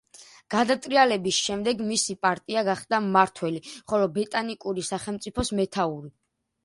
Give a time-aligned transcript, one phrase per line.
[0.53, 3.61] გადატრიალების შემდეგ მისი პარტია გახდა მმართველი,
[3.93, 6.15] ხოლო ბეტანკური სახელმწიფოს მეთაური.